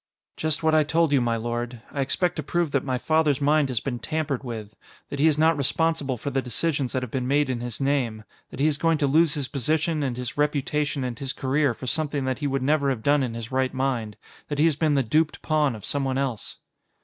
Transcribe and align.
"Just 0.35 0.63
what 0.63 0.73
I 0.73 0.83
told 0.83 1.11
you, 1.11 1.21
my 1.21 1.37
lord. 1.37 1.83
I 1.91 2.01
expect 2.01 2.35
to 2.37 2.41
prove 2.41 2.71
that 2.71 2.83
my 2.83 2.97
father's 2.97 3.39
mind 3.39 3.69
has 3.69 3.79
been 3.79 3.99
tampered 3.99 4.43
with 4.43 4.75
that 5.09 5.19
he 5.19 5.27
is 5.27 5.37
not 5.37 5.55
responsible 5.55 6.17
for 6.17 6.31
the 6.31 6.41
decisions 6.41 6.91
that 6.93 7.03
have 7.03 7.11
been 7.11 7.27
made 7.27 7.51
in 7.51 7.61
his 7.61 7.79
name 7.79 8.23
that 8.49 8.59
he 8.59 8.65
is 8.65 8.79
going 8.79 8.97
to 8.97 9.05
lose 9.05 9.35
his 9.35 9.47
position 9.47 10.01
and 10.01 10.17
his 10.17 10.39
reputation 10.39 11.03
and 11.03 11.19
his 11.19 11.33
career 11.33 11.75
for 11.75 11.85
something 11.85 12.25
that 12.25 12.39
he 12.39 12.47
would 12.47 12.63
never 12.63 12.89
have 12.89 13.03
done 13.03 13.21
in 13.21 13.35
his 13.35 13.51
right 13.51 13.75
mind 13.75 14.17
that 14.47 14.57
he 14.57 14.65
has 14.65 14.75
been 14.75 14.95
the 14.95 15.03
duped 15.03 15.43
pawn 15.43 15.75
of 15.75 15.85
someone 15.85 16.17
else." 16.17 16.57